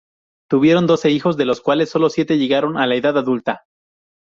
Tuvieron 0.49 0.87
doce 0.87 1.11
hijos, 1.11 1.37
de 1.37 1.45
los 1.45 1.61
cuales 1.61 1.91
sólo 1.91 2.09
siete 2.09 2.39
llegaron 2.39 2.75
a 2.75 2.87
la 2.87 2.95
edad 2.95 3.19
adulta. 3.19 3.65